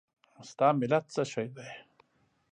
[0.49, 1.69] ستا ملت څه شی دی؟